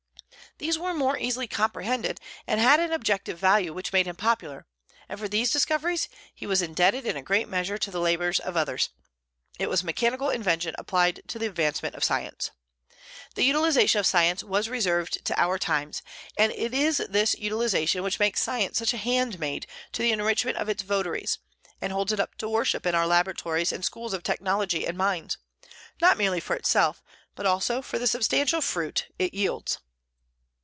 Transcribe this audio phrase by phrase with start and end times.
[0.57, 4.67] These were more easily comprehended, and had an objective value which made him popular:
[5.09, 8.55] and for these discoveries he was indebted in a great measure to the labors of
[8.55, 8.89] others,
[9.57, 12.51] it was mechanical invention applied to the advancement of science.
[13.33, 16.03] The utilization of science was reserved to our times;
[16.37, 20.69] and it is this utilization which makes science such a handmaid to the enrichment of
[20.69, 21.39] its votaries,
[21.81, 25.39] and holds it up to worship in our laboratories and schools of technology and mines,
[26.01, 27.01] not merely for itself,
[27.33, 29.79] but also for the substantial fruit it yields.